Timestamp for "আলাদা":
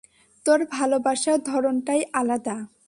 2.13-2.57